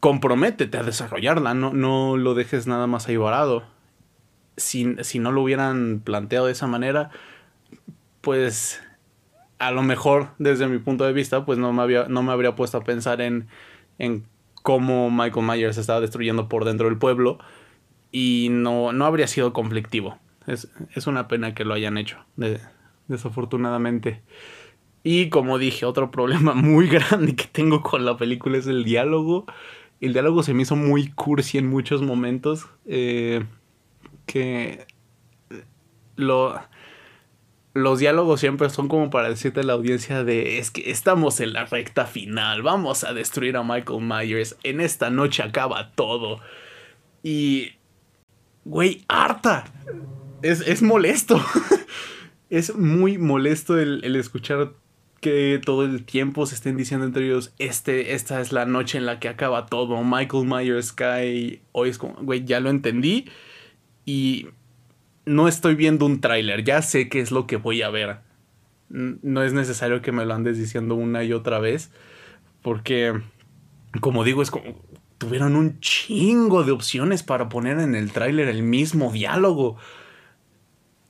comprométete 0.00 0.78
a 0.78 0.82
desarrollarla, 0.82 1.52
no, 1.52 1.74
no 1.74 2.16
lo 2.16 2.32
dejes 2.32 2.66
nada 2.66 2.86
más 2.86 3.08
ahí 3.08 3.18
varado. 3.18 3.75
Si, 4.56 4.96
si, 5.02 5.18
no 5.18 5.32
lo 5.32 5.42
hubieran 5.42 6.00
planteado 6.04 6.46
de 6.46 6.52
esa 6.52 6.66
manera, 6.66 7.10
pues 8.20 8.82
a 9.58 9.70
lo 9.70 9.82
mejor 9.82 10.28
desde 10.38 10.66
mi 10.66 10.78
punto 10.78 11.04
de 11.04 11.12
vista, 11.12 11.44
pues 11.44 11.58
no 11.58 11.72
me, 11.72 11.82
había, 11.82 12.06
no 12.08 12.22
me 12.22 12.32
habría 12.32 12.56
puesto 12.56 12.78
a 12.78 12.84
pensar 12.84 13.20
en, 13.20 13.48
en 13.98 14.24
cómo 14.62 15.10
Michael 15.10 15.46
Myers 15.46 15.78
estaba 15.78 16.00
destruyendo 16.00 16.48
por 16.48 16.64
dentro 16.64 16.88
del 16.88 16.98
pueblo 16.98 17.38
y 18.10 18.48
no, 18.50 18.92
no 18.92 19.04
habría 19.04 19.26
sido 19.26 19.52
conflictivo. 19.52 20.18
Es, 20.46 20.68
una 21.06 21.28
pena 21.28 21.54
que 21.54 21.64
lo 21.64 21.74
hayan 21.74 21.98
hecho, 21.98 22.18
desafortunadamente. 23.08 24.22
Y 25.02 25.28
como 25.28 25.58
dije, 25.58 25.86
otro 25.86 26.10
problema 26.12 26.54
muy 26.54 26.88
grande 26.88 27.36
que 27.36 27.46
tengo 27.46 27.82
con 27.82 28.04
la 28.04 28.16
película 28.16 28.58
es 28.58 28.66
el 28.66 28.84
diálogo. 28.84 29.46
El 30.00 30.12
diálogo 30.12 30.42
se 30.42 30.54
me 30.54 30.62
hizo 30.62 30.76
muy 30.76 31.08
cursi 31.08 31.58
en 31.58 31.68
muchos 31.68 32.02
momentos. 32.02 32.66
Eh, 32.86 33.44
que 34.26 34.86
lo, 36.16 36.60
los 37.74 37.98
diálogos 37.98 38.40
siempre 38.40 38.68
son 38.70 38.88
como 38.88 39.10
para 39.10 39.28
decirte 39.28 39.60
a 39.60 39.62
la 39.62 39.74
audiencia 39.74 40.24
de 40.24 40.58
es 40.58 40.70
que 40.70 40.90
estamos 40.90 41.40
en 41.40 41.52
la 41.52 41.64
recta 41.64 42.06
final, 42.06 42.62
vamos 42.62 43.04
a 43.04 43.14
destruir 43.14 43.56
a 43.56 43.62
Michael 43.62 44.02
Myers, 44.02 44.56
en 44.62 44.80
esta 44.80 45.10
noche 45.10 45.42
acaba 45.42 45.92
todo. 45.92 46.40
Y... 47.22 47.72
Güey, 48.64 49.04
harta 49.06 49.64
es, 50.42 50.82
molesto. 50.82 51.44
es 52.50 52.74
muy 52.74 53.18
molesto 53.18 53.78
el, 53.78 54.16
escuchar 54.16 54.72
que 55.20 55.60
todo 55.64 55.84
el 55.84 56.04
tiempo 56.04 56.46
se 56.46 56.54
estén 56.54 56.76
diciendo 56.76 57.06
entre 57.06 57.26
ellos, 57.26 57.52
este, 57.58 58.14
esta 58.14 58.40
es 58.40 58.52
la 58.52 58.66
noche 58.66 58.98
en 58.98 59.06
la 59.06 59.18
que 59.18 59.28
acaba 59.28 59.66
todo, 59.66 60.02
Michael 60.04 60.46
Myers 60.46 60.88
Sky, 60.88 61.62
hoy 61.72 61.88
es 61.88 61.98
como, 61.98 62.14
güey, 62.22 62.44
ya 62.44 62.60
lo 62.60 62.70
entendí 62.70 63.26
y 64.06 64.48
no 65.26 65.48
estoy 65.48 65.74
viendo 65.74 66.06
un 66.06 66.22
tráiler, 66.22 66.64
ya 66.64 66.80
sé 66.80 67.10
qué 67.10 67.20
es 67.20 67.30
lo 67.30 67.46
que 67.46 67.56
voy 67.56 67.82
a 67.82 67.90
ver. 67.90 68.20
No 68.88 69.42
es 69.42 69.52
necesario 69.52 70.00
que 70.00 70.12
me 70.12 70.24
lo 70.24 70.32
andes 70.32 70.56
diciendo 70.56 70.94
una 70.94 71.24
y 71.24 71.34
otra 71.34 71.58
vez, 71.58 71.90
porque, 72.62 73.20
como 74.00 74.24
digo, 74.24 74.40
es 74.40 74.50
como, 74.50 74.80
tuvieron 75.18 75.56
un 75.56 75.80
chingo 75.80 76.62
de 76.62 76.72
opciones 76.72 77.22
para 77.22 77.48
poner 77.48 77.80
en 77.80 77.94
el 77.94 78.12
tráiler 78.12 78.48
el 78.48 78.62
mismo 78.62 79.12
diálogo 79.12 79.76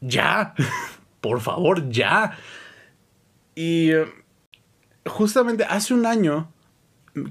ya, 0.00 0.54
por 1.20 1.40
favor, 1.40 1.88
ya. 1.90 2.36
Y 3.54 3.90
eh, 3.90 4.06
justamente 5.06 5.64
hace 5.64 5.94
un 5.94 6.06
año 6.06 6.52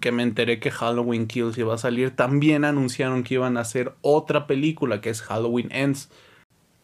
que 0.02 0.12
me 0.12 0.24
enteré 0.24 0.60
que 0.60 0.72
Halloween 0.72 1.28
Kills 1.28 1.58
iba 1.58 1.74
a 1.76 1.78
salir, 1.78 2.16
también 2.16 2.66
anunciaron 2.66 3.24
que 3.24 3.36
iban 3.36 3.58
a 3.58 3.62
hacer 3.62 3.94
otra 4.02 4.48
película 4.48 5.02
que 5.02 5.10
es 5.10 5.22
Halloween 5.22 5.72
Ends. 5.72 6.10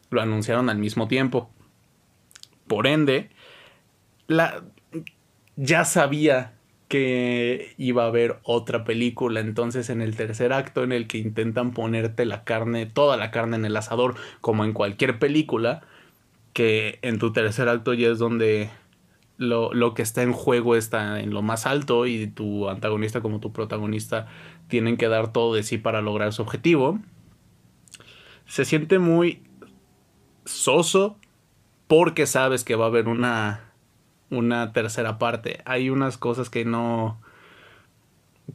Lo 0.09 0.21
anunciaron 0.21 0.69
al 0.69 0.77
mismo 0.77 1.07
tiempo. 1.07 1.49
Por 2.67 2.87
ende, 2.87 3.29
la, 4.27 4.63
ya 5.55 5.85
sabía 5.85 6.53
que 6.87 7.73
iba 7.77 8.03
a 8.03 8.07
haber 8.07 8.39
otra 8.43 8.83
película. 8.83 9.39
Entonces, 9.39 9.89
en 9.89 10.01
el 10.01 10.15
tercer 10.15 10.51
acto, 10.51 10.83
en 10.83 10.91
el 10.91 11.07
que 11.07 11.17
intentan 11.17 11.71
ponerte 11.71 12.25
la 12.25 12.43
carne, 12.43 12.85
toda 12.85 13.15
la 13.15 13.31
carne 13.31 13.55
en 13.55 13.65
el 13.65 13.77
asador, 13.77 14.15
como 14.41 14.65
en 14.65 14.73
cualquier 14.73 15.17
película, 15.17 15.81
que 16.53 16.99
en 17.01 17.17
tu 17.17 17.31
tercer 17.31 17.69
acto 17.69 17.93
ya 17.93 18.09
es 18.09 18.19
donde 18.19 18.69
lo, 19.41 19.73
lo, 19.73 19.93
que 19.93 20.01
está 20.01 20.23
en 20.23 20.33
juego 20.33 20.75
está 20.75 21.19
en 21.19 21.31
lo 21.31 21.41
más 21.41 21.65
alto 21.65 22.05
y 22.05 22.27
tu 22.27 22.69
antagonista 22.69 23.21
como 23.21 23.39
tu 23.39 23.51
protagonista 23.51 24.27
tienen 24.67 24.97
que 24.97 25.07
dar 25.07 25.33
todo 25.33 25.55
de 25.55 25.63
sí 25.63 25.77
para 25.77 26.01
lograr 26.01 26.33
su 26.33 26.41
objetivo. 26.41 26.99
Se 28.45 28.65
siente 28.65 28.99
muy 28.99 29.43
soso 30.45 31.17
porque 31.87 32.25
sabes 32.25 32.63
que 32.63 32.75
va 32.75 32.85
a 32.85 32.87
haber 32.89 33.07
una 33.07 33.71
una 34.31 34.71
tercera 34.73 35.19
parte. 35.19 35.61
Hay 35.65 35.89
unas 35.89 36.17
cosas 36.17 36.49
que 36.49 36.65
no... 36.65 37.21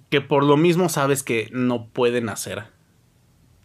que 0.09 0.21
por 0.21 0.43
lo 0.43 0.57
mismo 0.57 0.89
sabes 0.89 1.23
que 1.23 1.49
no 1.53 1.87
pueden 1.87 2.29
hacer. 2.29 2.65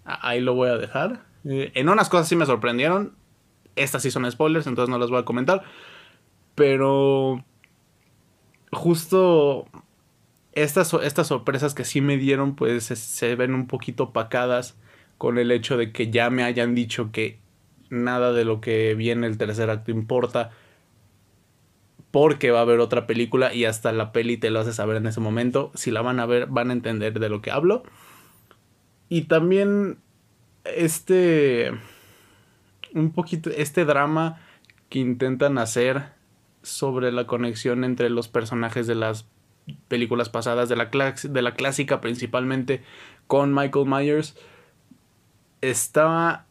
Ahí 0.03 0.41
lo 0.41 0.53
voy 0.53 0.69
a 0.69 0.77
dejar. 0.77 1.23
Eh, 1.45 1.71
en 1.73 1.89
unas 1.89 2.09
cosas 2.09 2.27
sí 2.27 2.35
me 2.35 2.45
sorprendieron. 2.45 3.15
Estas 3.75 4.03
sí 4.03 4.11
son 4.11 4.29
spoilers, 4.29 4.67
entonces 4.67 4.89
no 4.89 4.99
las 4.99 5.09
voy 5.09 5.19
a 5.19 5.25
comentar. 5.25 5.63
Pero... 6.55 7.43
Justo 8.73 9.67
estas, 10.53 10.93
estas 10.93 11.27
sorpresas 11.27 11.73
que 11.73 11.85
sí 11.85 12.01
me 12.01 12.17
dieron, 12.17 12.55
pues 12.55 12.85
se, 12.85 13.35
ven 13.35 13.53
un 13.53 13.67
poquito 13.67 14.05
opacadas 14.05 14.77
con 15.17 15.37
el 15.37 15.51
hecho 15.51 15.77
de 15.77 15.91
que 15.91 16.09
ya 16.09 16.29
me 16.29 16.43
hayan 16.43 16.75
dicho 16.75 17.11
que 17.11 17.39
nada 17.89 18.33
de 18.33 18.45
lo 18.45 18.61
que 18.61 18.95
viene 18.95 19.27
el 19.27 19.37
tercer 19.37 19.69
acto 19.69 19.91
importa 19.91 20.51
porque 22.09 22.51
va 22.51 22.59
a 22.59 22.63
haber 22.63 22.79
otra 22.79 23.07
película 23.07 23.53
y 23.53 23.65
hasta 23.65 23.91
la 23.93 24.11
peli 24.11 24.35
te 24.37 24.49
lo 24.49 24.59
hace 24.59 24.73
saber 24.73 24.97
en 24.97 25.07
ese 25.07 25.21
momento. 25.21 25.71
Si 25.75 25.91
la 25.91 26.01
van 26.01 26.19
a 26.19 26.25
ver, 26.25 26.47
van 26.47 26.69
a 26.69 26.73
entender 26.73 27.19
de 27.19 27.29
lo 27.29 27.41
que 27.41 27.51
hablo. 27.51 27.83
Y 29.07 29.23
también 29.23 29.97
este 30.65 31.71
un 32.93 33.11
poquito 33.13 33.49
este 33.49 33.85
drama 33.85 34.41
que 34.89 34.99
intentan 34.99 35.57
hacer 35.57 36.03
sobre 36.63 37.11
la 37.11 37.25
conexión 37.27 37.83
entre 37.83 38.09
los 38.09 38.27
personajes 38.27 38.87
de 38.87 38.95
las 38.95 39.27
películas 39.87 40.29
pasadas 40.29 40.69
de 40.69 40.75
la, 40.75 40.89
clásica 41.53 42.01
principalmente 42.01 42.83
con 43.27 43.53
Michael 43.53 43.85
Myers 43.85 44.35
está 45.61 46.45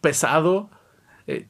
pesado 0.00 0.70
eh, 1.26 1.46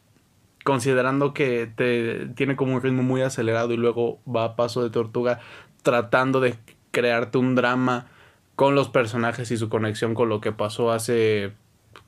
considerando 0.64 1.34
que 1.34 1.66
te 1.74 2.26
tiene 2.34 2.56
como 2.56 2.74
un 2.74 2.82
ritmo 2.82 3.02
muy 3.02 3.22
acelerado 3.22 3.72
y 3.72 3.76
luego 3.76 4.20
va 4.24 4.44
a 4.44 4.56
paso 4.56 4.82
de 4.82 4.90
tortuga 4.90 5.40
tratando 5.82 6.40
de 6.40 6.56
crearte 6.90 7.38
un 7.38 7.54
drama 7.54 8.06
con 8.54 8.74
los 8.74 8.88
personajes 8.88 9.50
y 9.50 9.56
su 9.56 9.68
conexión 9.68 10.14
con 10.14 10.28
lo 10.28 10.40
que 10.40 10.52
pasó 10.52 10.92
hace 10.92 11.52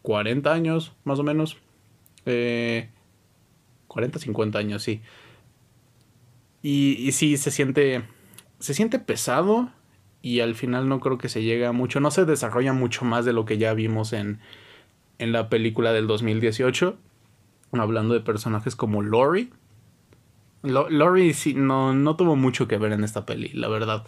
40 0.03 0.53
años, 0.53 0.93
más 1.05 1.19
o 1.19 1.23
menos. 1.23 1.57
Eh, 2.27 2.89
40, 3.89 4.19
50 4.19 4.59
años, 4.59 4.83
sí. 4.83 5.01
Y, 6.65 6.97
y 6.99 7.13
sí, 7.13 7.37
se 7.37 7.53
siente, 7.53 8.03
se 8.59 8.75
siente 8.75 8.99
pesado 8.99 9.71
y 10.21 10.41
al 10.41 10.57
final 10.57 10.89
no 10.89 10.99
creo 10.99 11.19
que 11.19 11.29
se 11.29 11.45
llegue 11.45 11.67
a 11.67 11.73
mucho, 11.73 12.01
no 12.01 12.11
se 12.11 12.25
desarrolla 12.25 12.73
mucho 12.73 13.05
más 13.05 13.25
de 13.25 13.33
lo 13.33 13.45
que 13.45 13.59
ya 13.59 13.73
vimos 13.75 14.13
en, 14.13 14.41
en 15.19 15.31
la 15.31 15.49
película 15.49 15.93
del 15.93 16.09
2018 16.09 16.99
hablando 17.81 18.15
de 18.15 18.21
personajes 18.21 18.77
como 18.77 19.03
Lori. 19.03 19.51
Laurie 20.63 21.35
sí, 21.35 21.55
no, 21.55 21.93
no 21.93 22.17
tuvo 22.17 22.37
mucho 22.37 22.67
que 22.67 22.79
ver 22.79 22.93
en 22.93 23.05
esta 23.05 23.27
peli, 23.27 23.49
la 23.49 23.69
verdad. 23.69 24.05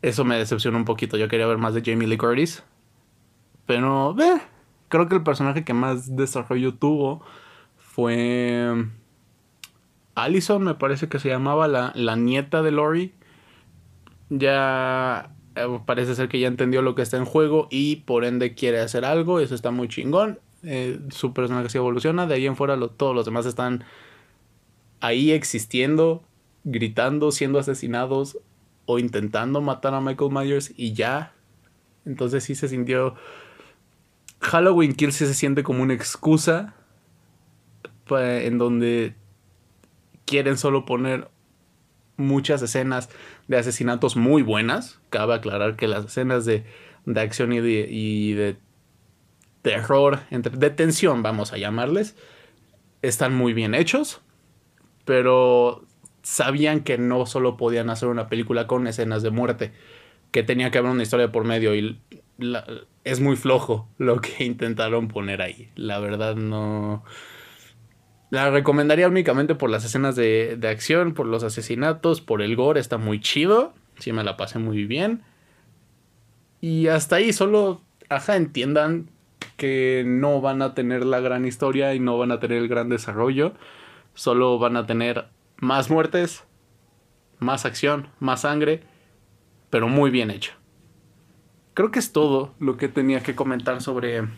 Eso 0.00 0.24
me 0.24 0.36
decepcionó 0.36 0.78
un 0.78 0.84
poquito. 0.84 1.16
Yo 1.16 1.28
quería 1.28 1.46
ver 1.46 1.58
más 1.58 1.74
de 1.74 1.82
Jamie 1.84 2.06
Lee 2.06 2.16
Curtis. 2.16 2.62
Pero, 3.66 4.14
ve, 4.14 4.40
creo 4.88 5.08
que 5.08 5.16
el 5.16 5.22
personaje 5.22 5.64
que 5.64 5.74
más 5.74 6.16
desarrollo 6.16 6.74
tuvo 6.74 7.24
fue 7.76 8.86
Allison, 10.14 10.62
me 10.62 10.74
parece 10.74 11.08
que 11.08 11.18
se 11.18 11.28
llamaba 11.28 11.68
la, 11.68 11.92
la 11.94 12.16
nieta 12.16 12.62
de 12.62 12.70
Lori. 12.70 13.14
Ya 14.28 15.34
eh, 15.56 15.80
parece 15.84 16.14
ser 16.14 16.28
que 16.28 16.40
ya 16.40 16.48
entendió 16.48 16.82
lo 16.82 16.94
que 16.94 17.02
está 17.02 17.16
en 17.16 17.24
juego 17.24 17.68
y 17.70 17.96
por 17.96 18.24
ende 18.24 18.54
quiere 18.54 18.80
hacer 18.80 19.04
algo. 19.04 19.40
Eso 19.40 19.54
está 19.54 19.70
muy 19.70 19.88
chingón. 19.88 20.38
Eh, 20.62 21.00
su 21.10 21.32
personaje 21.32 21.68
se 21.68 21.78
evoluciona. 21.78 22.26
De 22.26 22.34
ahí 22.34 22.46
en 22.46 22.56
fuera 22.56 22.78
todos 22.88 23.14
los 23.14 23.24
demás 23.24 23.46
están 23.46 23.84
ahí 25.00 25.32
existiendo, 25.32 26.22
gritando, 26.64 27.32
siendo 27.32 27.58
asesinados 27.58 28.38
o 28.86 28.98
intentando 28.98 29.60
matar 29.60 29.94
a 29.94 30.00
Michael 30.00 30.30
Myers 30.30 30.72
y 30.76 30.92
ya. 30.92 31.32
Entonces 32.04 32.44
sí 32.44 32.54
se 32.54 32.68
sintió... 32.68 33.14
Halloween 34.40 34.94
Kill 34.94 35.12
sí 35.12 35.24
se 35.24 35.34
siente 35.34 35.62
como 35.62 35.84
una 35.84 35.94
excusa 35.94 36.74
en 38.10 38.58
donde 38.58 39.14
quieren 40.32 40.56
solo 40.56 40.84
poner 40.84 41.28
muchas 42.16 42.62
escenas 42.62 43.10
de 43.48 43.58
asesinatos 43.58 44.16
muy 44.16 44.42
buenas. 44.42 45.00
Cabe 45.10 45.34
aclarar 45.34 45.76
que 45.76 45.86
las 45.86 46.06
escenas 46.06 46.44
de, 46.44 46.64
de 47.04 47.20
acción 47.20 47.52
y 47.52 47.60
de, 47.60 47.86
y 47.88 48.32
de 48.32 48.56
terror, 49.60 50.20
de 50.30 50.70
tensión, 50.70 51.22
vamos 51.22 51.52
a 51.52 51.58
llamarles, 51.58 52.16
están 53.02 53.34
muy 53.34 53.52
bien 53.52 53.74
hechos 53.74 54.22
pero 55.04 55.84
sabían 56.22 56.80
que 56.80 56.98
no 56.98 57.26
solo 57.26 57.56
podían 57.56 57.90
hacer 57.90 58.08
una 58.08 58.28
película 58.28 58.66
con 58.66 58.86
escenas 58.86 59.22
de 59.22 59.30
muerte, 59.30 59.72
que 60.30 60.42
tenía 60.42 60.70
que 60.70 60.78
haber 60.78 60.90
una 60.92 61.02
historia 61.02 61.32
por 61.32 61.44
medio 61.44 61.74
y 61.74 62.00
es 63.04 63.20
muy 63.20 63.36
flojo 63.36 63.88
lo 63.98 64.20
que 64.20 64.44
intentaron 64.44 65.08
poner 65.08 65.42
ahí. 65.42 65.70
La 65.74 65.98
verdad 65.98 66.36
no... 66.36 67.04
La 68.32 68.50
recomendaría 68.50 69.08
únicamente 69.08 69.54
por 69.54 69.68
las 69.68 69.84
escenas 69.84 70.16
de, 70.16 70.56
de 70.56 70.68
acción, 70.68 71.12
por 71.12 71.26
los 71.26 71.44
asesinatos, 71.44 72.22
por 72.22 72.40
el 72.40 72.56
gore, 72.56 72.80
está 72.80 72.96
muy 72.96 73.20
chido. 73.20 73.74
Sí 73.98 74.12
me 74.12 74.24
la 74.24 74.38
pasé 74.38 74.58
muy 74.58 74.86
bien. 74.86 75.22
Y 76.62 76.86
hasta 76.86 77.16
ahí 77.16 77.32
solo, 77.32 77.82
ajá, 78.08 78.36
entiendan 78.36 79.10
que 79.56 80.02
no 80.06 80.40
van 80.40 80.62
a 80.62 80.74
tener 80.74 81.04
la 81.04 81.20
gran 81.20 81.44
historia 81.44 81.94
y 81.94 82.00
no 82.00 82.16
van 82.16 82.32
a 82.32 82.40
tener 82.40 82.58
el 82.58 82.68
gran 82.68 82.88
desarrollo 82.88 83.52
solo 84.14 84.58
van 84.58 84.76
a 84.76 84.86
tener 84.86 85.26
más 85.56 85.90
muertes, 85.90 86.44
más 87.38 87.64
acción, 87.64 88.08
más 88.20 88.42
sangre, 88.42 88.82
pero 89.70 89.88
muy 89.88 90.10
bien 90.10 90.30
hecho. 90.30 90.52
Creo 91.74 91.90
que 91.90 91.98
es 91.98 92.12
todo 92.12 92.54
lo 92.58 92.76
que 92.76 92.88
tenía 92.88 93.22
que 93.22 93.34
comentar 93.34 93.80
sobre, 93.80 94.28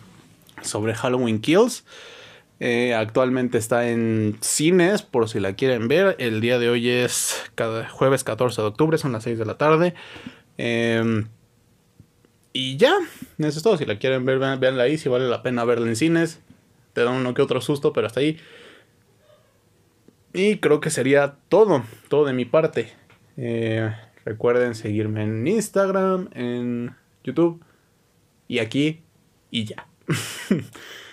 sobre 0.62 0.94
Halloween 0.94 1.40
Kills. 1.40 1.84
Eh, 2.66 2.94
actualmente 2.94 3.58
está 3.58 3.90
en 3.90 4.38
cines, 4.40 5.02
por 5.02 5.28
si 5.28 5.38
la 5.38 5.52
quieren 5.52 5.86
ver. 5.86 6.16
El 6.18 6.40
día 6.40 6.58
de 6.58 6.70
hoy 6.70 6.88
es 6.88 7.44
jueves 7.90 8.24
14 8.24 8.62
de 8.62 8.68
octubre, 8.68 8.96
son 8.96 9.12
las 9.12 9.24
6 9.24 9.38
de 9.38 9.44
la 9.44 9.58
tarde. 9.58 9.92
Em, 10.56 11.28
y 12.54 12.78
ya, 12.78 12.94
eso 13.36 13.58
es 13.58 13.62
todo. 13.62 13.76
Si 13.76 13.84
la 13.84 13.98
quieren 13.98 14.24
ver, 14.24 14.38
véanla 14.38 14.84
ahí. 14.84 14.96
Si 14.96 15.10
vale 15.10 15.28
la 15.28 15.42
pena 15.42 15.66
verla 15.66 15.88
en 15.88 15.94
cines. 15.94 16.40
Te 16.94 17.04
da 17.04 17.10
uno 17.10 17.34
que 17.34 17.42
otro 17.42 17.60
susto, 17.60 17.92
pero 17.92 18.06
hasta 18.06 18.20
ahí. 18.20 18.38
Y 20.32 20.56
creo 20.56 20.80
que 20.80 20.88
sería 20.88 21.36
todo, 21.50 21.84
todo 22.08 22.24
de 22.24 22.32
mi 22.32 22.46
parte. 22.46 22.94
Eh, 23.36 23.94
recuerden 24.24 24.74
seguirme 24.74 25.24
en 25.24 25.46
Instagram, 25.46 26.30
en 26.32 26.96
YouTube 27.24 27.62
y 28.48 28.60
aquí 28.60 29.02
y 29.50 29.66
ya. 29.66 29.86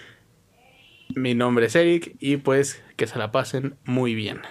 mi 1.16 1.34
nombre 1.36 1.68
es 1.68 1.76
Eric 1.76 2.16
y 2.20 2.38
pues 2.38 2.82
que 2.96 3.08
se 3.08 3.20
la 3.20 3.32
pasen 3.32 3.76
muy 3.86 4.16
bien. 4.16 4.42